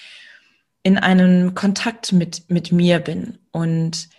in 0.84 0.98
einem 0.98 1.54
Kontakt 1.56 2.12
mit, 2.12 2.50
mit 2.50 2.72
mir 2.72 3.00
bin 3.00 3.38
und 3.52 4.10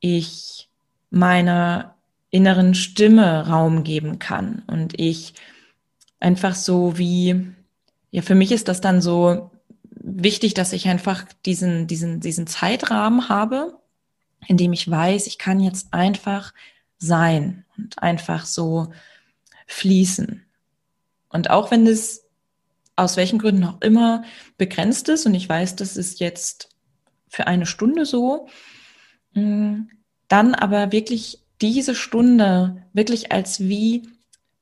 ich 0.00 0.68
meiner 1.10 1.96
inneren 2.30 2.74
Stimme 2.74 3.48
Raum 3.48 3.82
geben 3.82 4.18
kann 4.18 4.62
und 4.66 4.98
ich 4.98 5.34
einfach 6.20 6.54
so 6.54 6.98
wie, 6.98 7.46
ja, 8.10 8.22
für 8.22 8.34
mich 8.34 8.52
ist 8.52 8.68
das 8.68 8.80
dann 8.80 9.00
so 9.00 9.50
wichtig, 9.90 10.54
dass 10.54 10.72
ich 10.72 10.88
einfach 10.88 11.24
diesen, 11.44 11.86
diesen, 11.86 12.20
diesen 12.20 12.46
Zeitrahmen 12.46 13.28
habe, 13.28 13.78
in 14.46 14.56
dem 14.56 14.72
ich 14.72 14.88
weiß, 14.88 15.26
ich 15.26 15.38
kann 15.38 15.60
jetzt 15.60 15.92
einfach 15.92 16.52
sein 16.98 17.64
und 17.76 18.00
einfach 18.02 18.46
so 18.46 18.92
fließen. 19.66 20.44
Und 21.28 21.50
auch 21.50 21.70
wenn 21.70 21.86
es 21.86 22.25
aus 22.96 23.16
welchen 23.16 23.38
Gründen 23.38 23.64
auch 23.64 23.80
immer 23.82 24.24
begrenzt 24.56 25.08
ist 25.08 25.26
und 25.26 25.34
ich 25.34 25.48
weiß, 25.48 25.76
das 25.76 25.96
ist 25.96 26.18
jetzt 26.20 26.70
für 27.28 27.46
eine 27.46 27.66
Stunde 27.66 28.06
so, 28.06 28.48
mm, 29.34 29.82
dann 30.28 30.54
aber 30.54 30.92
wirklich 30.92 31.40
diese 31.60 31.94
Stunde 31.94 32.82
wirklich 32.92 33.32
als 33.32 33.60
wie 33.60 34.08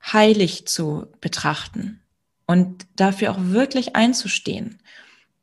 heilig 0.02 0.66
zu 0.66 1.06
betrachten 1.20 2.00
und 2.46 2.86
dafür 2.96 3.32
auch 3.32 3.38
wirklich 3.38 3.96
einzustehen 3.96 4.78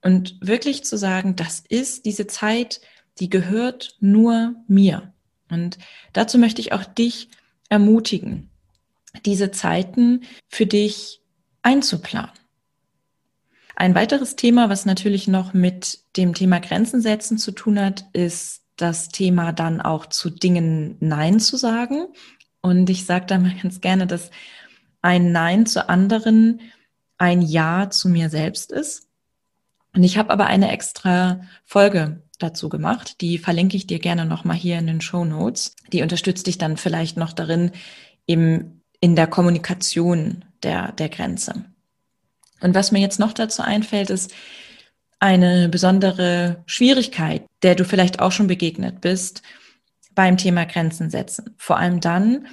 und 0.02 0.38
wirklich 0.42 0.84
zu 0.84 0.98
sagen, 0.98 1.36
das 1.36 1.64
ist 1.68 2.06
diese 2.06 2.28
Zeit, 2.28 2.82
die 3.20 3.30
gehört 3.30 3.96
nur 4.00 4.56
mir. 4.68 5.14
Und 5.50 5.78
dazu 6.14 6.38
möchte 6.38 6.62
ich 6.62 6.74
auch 6.74 6.86
dich 6.86 7.30
ermutigen, 7.70 8.50
diese 9.26 9.52
Zeiten 9.52 10.22
für 10.48 10.66
dich 10.66 11.22
einzuplanen. 11.62 12.32
Ein 13.76 13.96
weiteres 13.96 14.36
Thema, 14.36 14.70
was 14.70 14.86
natürlich 14.86 15.28
noch 15.28 15.54
mit 15.54 16.00
dem 16.18 16.34
Thema 16.34 16.60
Grenzen 16.60 17.02
setzen 17.02 17.38
zu 17.38 17.52
tun 17.52 17.80
hat, 17.80 18.06
ist 18.14 18.64
das 18.76 19.10
Thema 19.10 19.54
dann 19.54 19.82
auch 19.82 20.06
zu 20.06 20.30
Dingen 20.30 20.98
Nein 21.00 21.40
zu 21.40 21.58
sagen. 21.58 22.08
Und 22.62 22.90
ich 22.90 23.06
sage 23.06 23.26
da 23.26 23.38
mal 23.38 23.56
ganz 23.62 23.82
gerne, 23.82 24.08
dass 24.08 24.32
ein 25.02 25.32
Nein 25.32 25.66
zu 25.66 25.90
anderen 25.90 26.62
ein 27.18 27.42
Ja 27.42 27.90
zu 27.90 28.10
mir 28.10 28.30
selbst 28.30 28.72
ist. 28.72 29.08
Und 29.94 30.04
ich 30.04 30.18
habe 30.18 30.32
aber 30.32 30.48
eine 30.48 30.72
extra 30.72 31.42
Folge 31.66 32.22
dazu 32.40 32.70
gemacht, 32.70 33.22
die 33.22 33.38
verlinke 33.38 33.78
ich 33.78 33.88
dir 33.88 34.00
gerne 34.00 34.26
nochmal 34.26 34.58
hier 34.58 34.80
in 34.80 34.88
den 34.88 35.02
Show 35.02 35.26
Notes. 35.26 35.76
Die 35.92 36.02
unterstützt 36.02 36.48
dich 36.48 36.58
dann 36.58 36.78
vielleicht 36.78 37.18
noch 37.18 37.34
darin, 37.34 37.72
eben 38.26 38.82
in 39.00 39.16
der 39.16 39.28
Kommunikation 39.28 40.46
der, 40.64 40.92
der 40.94 41.10
Grenze. 41.10 41.66
Und 42.62 42.76
was 42.76 42.92
mir 42.92 43.00
jetzt 43.00 43.20
noch 43.20 43.34
dazu 43.34 43.62
einfällt, 43.62 44.10
ist 44.10 44.34
eine 45.20 45.70
besondere 45.70 46.64
Schwierigkeit, 46.66 47.44
der 47.62 47.76
du 47.76 47.86
vielleicht 47.86 48.20
auch 48.20 48.32
schon 48.32 48.48
begegnet 48.48 49.02
bist 49.02 49.44
beim 50.16 50.38
Thema 50.38 50.66
Grenzen 50.66 51.10
setzen. 51.10 51.54
Vor 51.58 51.78
allem 51.78 52.00
dann, 52.00 52.48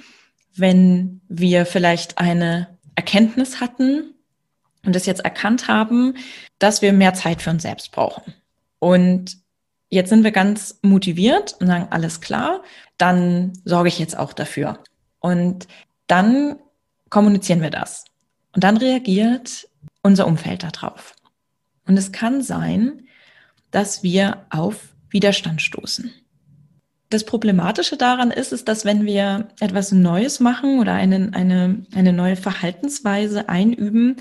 wenn 0.55 1.21
wir 1.27 1.65
vielleicht 1.65 2.17
eine 2.17 2.77
Erkenntnis 2.95 3.59
hatten 3.59 4.13
und 4.85 4.95
es 4.95 5.05
jetzt 5.05 5.21
erkannt 5.25 5.67
haben, 5.67 6.15
dass 6.59 6.81
wir 6.81 6.93
mehr 6.93 7.13
Zeit 7.13 7.41
für 7.41 7.49
uns 7.49 7.63
selbst 7.63 7.91
brauchen. 7.91 8.33
Und 8.79 9.37
jetzt 9.89 10.09
sind 10.09 10.23
wir 10.23 10.31
ganz 10.31 10.79
motiviert 10.81 11.55
und 11.59 11.67
sagen, 11.67 11.87
alles 11.89 12.21
klar, 12.21 12.63
dann 12.97 13.53
sorge 13.65 13.89
ich 13.89 13.99
jetzt 13.99 14.17
auch 14.17 14.33
dafür. 14.33 14.79
Und 15.19 15.67
dann 16.07 16.57
kommunizieren 17.09 17.61
wir 17.61 17.71
das. 17.71 18.05
Und 18.53 18.63
dann 18.63 18.77
reagiert 18.77 19.68
unser 20.01 20.27
Umfeld 20.27 20.63
darauf. 20.63 21.15
Und 21.85 21.97
es 21.97 22.11
kann 22.11 22.41
sein, 22.41 23.07
dass 23.71 24.03
wir 24.03 24.45
auf 24.49 24.89
Widerstand 25.09 25.61
stoßen. 25.61 26.11
Das 27.09 27.25
Problematische 27.25 27.97
daran 27.97 28.29
ist, 28.29 28.53
ist, 28.53 28.67
dass 28.67 28.85
wenn 28.85 29.05
wir 29.05 29.47
etwas 29.59 29.91
Neues 29.91 30.39
machen 30.39 30.79
oder 30.79 30.93
eine, 30.93 31.31
eine, 31.33 31.83
eine 31.95 32.13
neue 32.13 32.35
Verhaltensweise 32.35 33.49
einüben, 33.49 34.17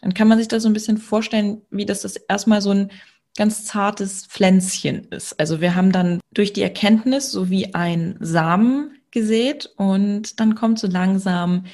dann 0.00 0.14
kann 0.14 0.28
man 0.28 0.38
sich 0.38 0.48
das 0.48 0.62
so 0.62 0.68
ein 0.70 0.72
bisschen 0.72 0.96
vorstellen, 0.96 1.60
wie 1.70 1.84
das 1.84 2.00
das 2.00 2.16
erstmal 2.16 2.62
so 2.62 2.70
ein 2.70 2.90
ganz 3.36 3.64
zartes 3.64 4.26
Pflänzchen 4.26 5.04
ist. 5.10 5.38
Also 5.38 5.60
wir 5.60 5.74
haben 5.74 5.92
dann 5.92 6.20
durch 6.32 6.52
die 6.52 6.62
Erkenntnis 6.62 7.30
so 7.30 7.50
wie 7.50 7.74
ein 7.74 8.16
Samen 8.20 8.98
gesät 9.10 9.70
und 9.76 10.40
dann 10.40 10.54
kommt 10.54 10.78
so 10.78 10.86
langsam 10.86 11.64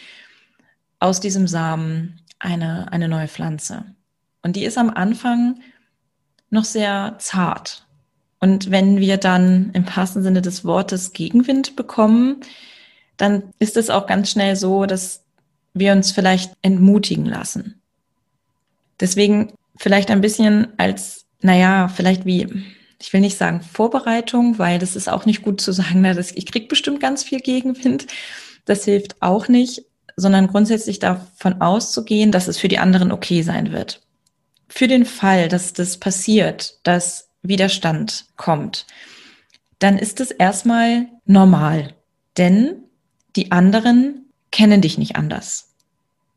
aus 0.99 1.21
diesem 1.21 1.47
Samen 1.47 2.21
eine, 2.39 2.93
eine 2.93 3.09
neue 3.09 3.29
Pflanze. 3.29 3.85
Und 4.43 4.57
die 4.57 4.65
ist 4.65 4.79
am 4.79 4.91
Anfang 4.91 5.61
noch 6.51 6.65
sehr 6.65 7.17
zart. 7.19 7.87
Und 8.39 8.71
wenn 8.71 8.99
wir 8.99 9.17
dann 9.17 9.71
im 9.73 9.87
wahrsten 9.97 10.23
Sinne 10.23 10.43
des 10.43 10.65
Wortes 10.65 11.13
Gegenwind 11.13 11.75
bekommen, 11.75 12.41
dann 13.17 13.45
ist 13.59 13.77
es 13.77 13.91
auch 13.91 14.07
ganz 14.07 14.31
schnell 14.31 14.57
so, 14.57 14.87
dass 14.87 15.25
wir 15.75 15.93
uns 15.93 16.13
vielleicht 16.13 16.53
entmutigen 16.63 17.27
lassen. 17.27 17.81
Deswegen 19.01 19.53
vielleicht 19.77 20.11
ein 20.11 20.21
bisschen 20.21 20.69
als, 20.79 21.27
naja, 21.41 21.89
vielleicht 21.89 22.25
wie, 22.25 22.65
ich 23.01 23.13
will 23.13 23.21
nicht 23.21 23.37
sagen 23.37 23.63
Vorbereitung, 23.63 24.59
weil 24.59 24.79
das 24.79 24.97
ist 24.97 25.09
auch 25.09 25.27
nicht 25.27 25.43
gut 25.43 25.61
zu 25.61 25.73
sagen, 25.73 26.03
na, 26.03 26.15
das, 26.15 26.33
ich 26.33 26.47
krieg 26.47 26.69
bestimmt 26.69 27.01
ganz 27.01 27.25
viel 27.25 27.41
Gegenwind. 27.41 28.07
Das 28.65 28.85
hilft 28.85 29.21
auch 29.23 29.49
nicht, 29.49 29.86
sondern 30.17 30.49
grundsätzlich 30.49 30.99
davon 30.99 31.61
auszugehen, 31.61 32.33
dass 32.33 32.49
es 32.49 32.59
für 32.59 32.69
die 32.69 32.79
anderen 32.79 33.13
okay 33.13 33.43
sein 33.43 33.73
wird. 33.73 34.01
Für 34.69 34.89
den 34.89 35.05
Fall, 35.05 35.49
dass 35.49 35.75
das 35.75 35.99
passiert, 35.99 36.79
dass 36.83 37.29
Widerstand 37.43 38.25
kommt, 38.37 38.87
dann 39.79 39.99
ist 39.99 40.21
es 40.21 40.31
erstmal 40.31 41.07
normal, 41.27 41.95
denn 42.39 42.77
die 43.37 43.53
anderen 43.53 44.27
kennen 44.51 44.81
dich 44.81 44.97
nicht 44.97 45.17
anders. 45.17 45.75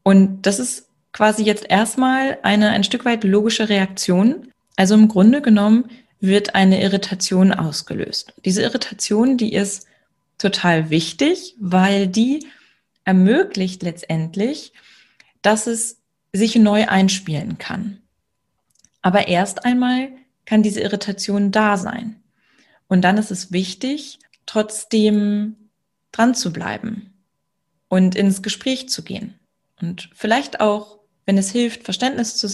Und 0.04 0.42
das 0.42 0.60
ist 0.60 0.88
quasi 1.14 1.44
jetzt 1.44 1.66
erstmal 1.70 2.38
eine 2.44 2.70
ein 2.70 2.84
Stück 2.84 3.06
weit 3.06 3.24
logische 3.24 3.70
Reaktion. 3.70 4.52
Also 4.76 4.96
im 4.96 5.08
Grunde 5.08 5.42
genommen 5.42 5.86
wird 6.20 6.56
eine 6.56 6.82
Irritation 6.82 7.54
ausgelöst. 7.54 8.34
Diese 8.44 8.62
Irritation, 8.62 9.38
die 9.38 9.54
ist 9.54 9.88
total 10.38 10.90
wichtig, 10.90 11.56
weil 11.60 12.08
die 12.08 12.46
ermöglicht 13.10 13.82
letztendlich, 13.82 14.72
dass 15.42 15.66
es 15.66 15.98
sich 16.32 16.56
neu 16.56 16.88
einspielen 16.88 17.58
kann. 17.58 17.98
Aber 19.02 19.28
erst 19.28 19.66
einmal 19.66 20.10
kann 20.46 20.62
diese 20.62 20.82
Irritation 20.82 21.52
da 21.52 21.76
sein. 21.78 22.22
Und 22.88 23.02
dann 23.02 23.18
ist 23.18 23.32
es 23.32 23.52
wichtig, 23.52 24.20
trotzdem 24.46 25.56
dran 26.12 26.36
zu 26.36 26.54
bleiben 26.54 27.12
und 27.88 28.14
ins 28.14 28.44
Gespräch 28.44 28.90
zu 28.90 29.02
gehen. 29.04 29.40
Und 29.82 30.12
vielleicht 30.14 30.62
auch, 30.62 31.00
wenn 31.26 31.40
es 31.40 31.50
hilft, 31.50 31.86
Verständnis 31.86 32.38
zu, 32.38 32.48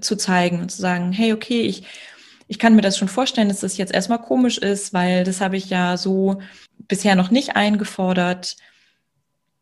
zu 0.00 0.16
zeigen 0.16 0.60
und 0.60 0.70
zu 0.70 0.80
sagen, 0.80 1.12
hey, 1.12 1.34
okay, 1.34 1.60
ich, 1.60 1.84
ich 2.48 2.58
kann 2.58 2.74
mir 2.74 2.82
das 2.82 2.96
schon 2.96 3.08
vorstellen, 3.08 3.50
dass 3.50 3.60
das 3.60 3.76
jetzt 3.76 3.92
erstmal 3.92 4.22
komisch 4.22 4.56
ist, 4.56 4.94
weil 4.94 5.24
das 5.24 5.42
habe 5.42 5.58
ich 5.58 5.68
ja 5.68 5.98
so 5.98 6.40
bisher 6.88 7.14
noch 7.14 7.30
nicht 7.30 7.56
eingefordert. 7.56 8.56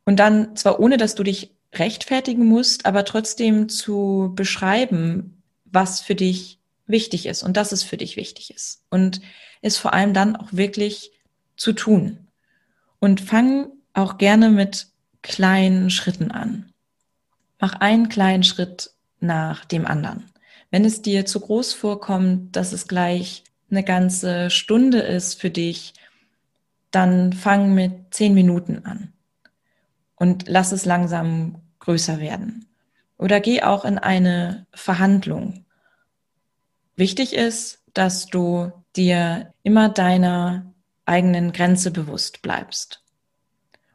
Und 0.05 0.17
dann 0.17 0.57
zwar 0.57 0.81
ohne, 0.81 0.97
dass 0.97 1.15
du 1.15 1.23
dich 1.23 1.55
rechtfertigen 1.75 2.47
musst, 2.47 2.87
aber 2.87 3.05
trotzdem 3.05 3.69
zu 3.69 4.33
beschreiben, 4.35 5.43
was 5.65 6.01
für 6.01 6.15
dich 6.15 6.59
wichtig 6.87 7.27
ist 7.27 7.43
und 7.43 7.57
dass 7.57 7.73
es 7.73 7.83
für 7.83 7.97
dich 7.97 8.17
wichtig 8.17 8.53
ist. 8.53 8.83
Und 8.91 9.21
es 9.63 9.77
vor 9.77 9.93
allem 9.93 10.13
dann 10.15 10.37
auch 10.37 10.49
wirklich 10.53 11.13
zu 11.57 11.73
tun. 11.73 12.27
Und 12.99 13.21
fang 13.21 13.71
auch 13.95 14.19
gerne 14.19 14.51
mit 14.51 14.89
kleinen 15.23 15.91
Schritten 15.91 16.31
an. 16.31 16.73
Mach 17.61 17.75
einen 17.75 18.09
kleinen 18.09 18.43
Schritt 18.43 18.91
nach 19.21 19.65
dem 19.65 19.87
anderen. 19.87 20.25
Wenn 20.71 20.85
es 20.85 21.03
dir 21.03 21.27
zu 21.27 21.41
groß 21.41 21.73
vorkommt, 21.73 22.57
dass 22.57 22.73
es 22.73 22.89
gleich 22.89 23.45
eine 23.71 23.85
ganze 23.85 24.51
Stunde 24.51 24.99
ist 24.99 25.41
für 25.41 25.51
dich, 25.51 25.95
dann 26.91 27.33
fang 27.33 27.75
mit 27.75 27.93
zehn 28.11 28.35
Minuten 28.35 28.85
an 28.85 29.13
und 30.21 30.49
lass 30.49 30.71
es 30.71 30.85
langsam 30.85 31.63
größer 31.81 32.21
werden. 32.21 32.67
Oder 33.17 33.41
geh 33.41 33.63
auch 33.63 33.85
in 33.85 33.99
eine 33.99 34.67
Verhandlung. 34.73 35.65
Wichtig 36.95 37.35
ist, 37.35 37.83
dass 37.95 38.27
du 38.27 38.71
dir 38.95 39.53
immer 39.63 39.89
deiner 39.89 40.73
eigenen 41.07 41.53
Grenze 41.53 41.91
bewusst 41.91 42.43
bleibst. 42.43 43.03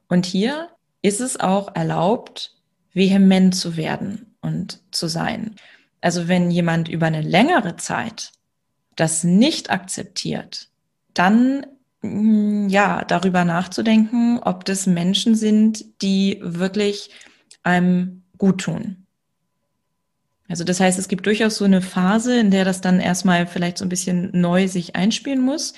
Und 0.07 0.25
hier 0.25 0.69
ist 1.01 1.21
es 1.21 1.39
auch 1.39 1.75
erlaubt, 1.75 2.55
vehement 2.93 3.55
zu 3.55 3.77
werden 3.77 4.35
und 4.41 4.81
zu 4.91 5.07
sein. 5.07 5.55
Also 6.01 6.27
wenn 6.27 6.49
jemand 6.49 6.87
über 6.87 7.05
eine 7.05 7.21
längere 7.21 7.75
Zeit 7.75 8.31
das 8.95 9.23
nicht 9.23 9.69
akzeptiert, 9.69 10.69
dann 11.13 11.67
ja, 12.69 13.03
darüber 13.05 13.45
nachzudenken, 13.45 14.39
ob 14.39 14.65
das 14.65 14.87
Menschen 14.87 15.35
sind, 15.35 16.01
die 16.01 16.39
wirklich 16.41 17.09
einem 17.63 18.23
gut 18.37 18.61
tun. 18.61 19.05
Also 20.47 20.63
das 20.63 20.79
heißt, 20.79 20.99
es 20.99 21.07
gibt 21.07 21.25
durchaus 21.25 21.57
so 21.57 21.65
eine 21.65 21.81
Phase, 21.81 22.39
in 22.39 22.51
der 22.51 22.65
das 22.65 22.81
dann 22.81 22.99
erstmal 22.99 23.47
vielleicht 23.47 23.77
so 23.77 23.85
ein 23.85 23.89
bisschen 23.89 24.29
neu 24.33 24.67
sich 24.67 24.95
einspielen 24.95 25.41
muss. 25.41 25.73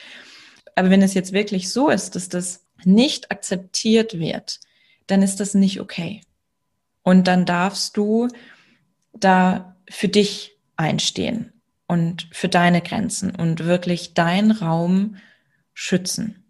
Aber 0.75 0.89
wenn 0.89 1.01
es 1.01 1.13
jetzt 1.13 1.31
wirklich 1.31 1.71
so 1.71 1.89
ist, 1.89 2.15
dass 2.15 2.29
das 2.29 2.65
nicht 2.83 3.31
akzeptiert 3.31 4.19
wird, 4.19 4.59
dann 5.07 5.21
ist 5.21 5.39
das 5.39 5.53
nicht 5.53 5.79
okay. 5.79 6.21
Und 7.01 7.27
dann 7.27 7.45
darfst 7.45 7.95
du 7.95 8.27
da 9.13 9.77
für 9.89 10.09
dich 10.09 10.57
einstehen 10.75 11.53
und 11.87 12.27
für 12.31 12.49
deine 12.49 12.81
Grenzen 12.81 13.33
und 13.33 13.65
wirklich 13.65 14.13
deinen 14.13 14.51
Raum 14.51 15.15
schützen. 15.79 16.43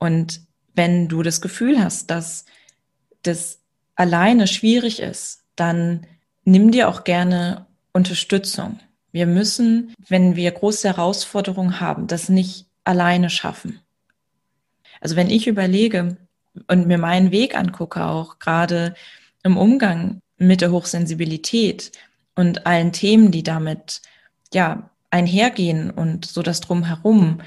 Und 0.00 0.40
wenn 0.74 1.06
du 1.06 1.22
das 1.22 1.40
Gefühl 1.40 1.78
hast, 1.82 2.10
dass 2.10 2.44
das 3.22 3.60
alleine 3.94 4.48
schwierig 4.48 4.98
ist, 4.98 5.44
dann 5.54 6.08
nimm 6.42 6.72
dir 6.72 6.88
auch 6.88 7.04
gerne 7.04 7.66
Unterstützung. 7.92 8.80
Wir 9.12 9.26
müssen, 9.26 9.94
wenn 10.08 10.34
wir 10.34 10.50
große 10.50 10.88
Herausforderungen 10.88 11.78
haben, 11.78 12.08
das 12.08 12.28
nicht 12.28 12.66
alleine 12.82 13.30
schaffen. 13.30 13.78
Also 15.00 15.14
wenn 15.14 15.30
ich 15.30 15.46
überlege 15.46 16.16
und 16.66 16.88
mir 16.88 16.98
meinen 16.98 17.30
Weg 17.30 17.56
angucke, 17.56 18.04
auch 18.04 18.40
gerade 18.40 18.96
im 19.44 19.56
Umgang 19.56 20.18
mit 20.36 20.62
der 20.62 20.72
Hochsensibilität 20.72 21.92
und 22.34 22.66
allen 22.66 22.90
Themen, 22.90 23.30
die 23.30 23.44
damit 23.44 24.02
ja 24.52 24.90
einhergehen 25.10 25.92
und 25.92 26.24
so 26.24 26.42
das 26.42 26.60
drumherum, 26.60 27.40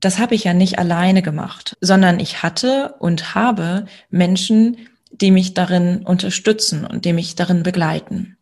das 0.00 0.18
habe 0.18 0.34
ich 0.34 0.44
ja 0.44 0.54
nicht 0.54 0.78
alleine 0.78 1.22
gemacht, 1.22 1.76
sondern 1.80 2.20
ich 2.20 2.42
hatte 2.42 2.94
und 2.98 3.34
habe 3.34 3.86
Menschen, 4.10 4.76
die 5.10 5.30
mich 5.30 5.54
darin 5.54 6.04
unterstützen 6.04 6.84
und 6.84 7.04
die 7.04 7.12
mich 7.12 7.34
darin 7.34 7.62
begleiten. 7.62 8.36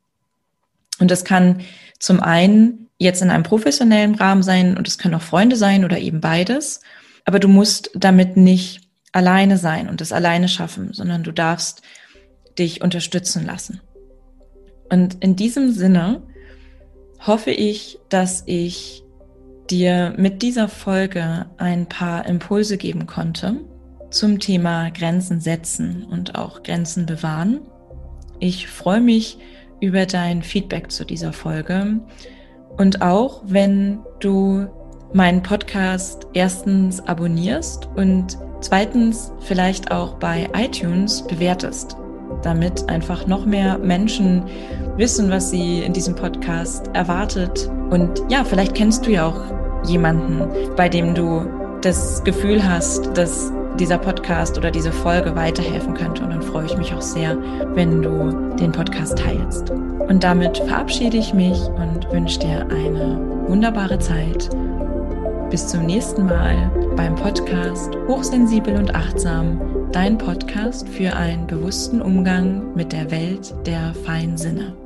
Und 0.99 1.11
das 1.11 1.25
kann 1.25 1.61
zum 1.99 2.21
einen 2.21 2.89
jetzt 2.99 3.23
in 3.23 3.31
einem 3.31 3.43
professionellen 3.43 4.15
Rahmen 4.15 4.43
sein 4.43 4.77
und 4.77 4.89
es 4.89 4.99
können 4.99 5.15
auch 5.15 5.23
Freunde 5.23 5.57
sein 5.57 5.85
oder 5.85 5.99
eben 5.99 6.21
beides. 6.21 6.81
Aber 7.25 7.39
du 7.39 7.49
musst 7.49 7.91
damit 7.95 8.37
nicht 8.37 8.83
alleine 9.13 9.59
sein 9.59 9.89
und 9.89 10.01
es 10.01 10.13
alleine 10.13 10.49
schaffen, 10.49 10.93
sondern 10.93 11.23
du 11.23 11.33
darfst 11.33 11.83
dich 12.59 12.83
unterstützen 12.83 13.45
lassen. 13.45 13.81
Und 14.91 15.23
in 15.23 15.37
diesem 15.37 15.73
Sinne 15.73 16.23
hoffe 17.27 17.51
ich, 17.51 17.99
dass 18.09 18.43
ich 18.47 19.03
dir 19.71 20.15
mit 20.17 20.43
dieser 20.43 20.69
Folge 20.69 21.47
ein 21.59 21.87
paar 21.87 22.27
Impulse 22.27 22.77
geben 22.77 23.07
konnte 23.07 23.57
zum 24.11 24.39
Thema 24.39 24.91
Grenzen 24.91 25.41
setzen 25.41 26.07
und 26.11 26.37
auch 26.37 26.63
Grenzen 26.63 27.07
bewahren. 27.07 27.61
Ich 28.39 28.69
freue 28.69 29.01
mich 29.01 29.39
über 29.81 30.07
dein 30.07 30.43
Feedback 30.43 30.91
zu 30.91 31.05
dieser 31.05 31.33
Folge 31.33 32.01
und 32.79 33.03
auch 33.03 33.43
wenn 33.45 34.01
du 34.21 34.67
meinen 35.13 35.43
Podcast 35.43 36.27
erstens 36.35 37.01
abonnierst 37.01 37.89
und 37.97 38.39
zweitens 38.61 39.33
vielleicht 39.41 39.91
auch 39.91 40.15
bei 40.15 40.49
iTunes 40.55 41.27
bewertest, 41.27 41.97
damit 42.43 42.89
einfach 42.89 43.27
noch 43.27 43.47
mehr 43.47 43.79
Menschen 43.79 44.45
wissen, 44.97 45.31
was 45.31 45.51
sie 45.51 45.81
in 45.81 45.93
diesem 45.93 46.15
Podcast 46.15 46.89
erwartet. 46.95 47.71
Und 47.91 48.23
ja, 48.29 48.45
vielleicht 48.45 48.75
kennst 48.75 49.07
du 49.07 49.11
ja 49.11 49.27
auch 49.27 49.56
jemanden, 49.89 50.43
bei 50.77 50.89
dem 50.89 51.15
du 51.15 51.47
das 51.81 52.23
Gefühl 52.25 52.67
hast, 52.67 53.17
dass 53.17 53.53
dieser 53.79 53.99
Podcast 53.99 54.57
oder 54.57 54.71
diese 54.71 54.93
Folge 54.93 55.37
weiterhelfen 55.37 55.95
könnte. 55.95 56.25
Und 56.25 56.31
dann 56.31 56.43
freue 56.43 56.67
ich 56.67 56.77
mich 56.77 56.95
auch 56.95 57.03
sehr, 57.03 57.37
wenn 57.75 58.03
du 58.03 58.57
den 58.57 58.73
Podcast 58.73 59.19
teilst. 59.19 59.71
Und 59.71 60.25
damit 60.25 60.59
verabschiede 60.59 61.17
ich 61.17 61.35
mich 61.35 61.61
und 61.69 62.11
wünsche 62.11 62.39
dir 62.39 62.67
eine 62.71 63.19
wunderbare 63.47 63.99
Zeit. 63.99 64.49
Bis 65.51 65.69
zum 65.69 65.87
nächsten 65.87 66.27
Mal 66.27 66.71
beim 66.97 67.15
Podcast 67.15 67.97
Hochsensibel 68.09 68.75
und 68.77 68.95
Achtsam, 68.95 69.61
dein 69.93 70.19
Podcast 70.19 70.89
für 70.89 71.15
einen 71.15 71.47
bewussten 71.47 72.01
Umgang 72.03 72.75
mit 72.75 72.93
der 72.93 73.11
Welt 73.11 73.55
der 73.67 73.95
feinen 74.05 74.37
Sinne. 74.37 74.86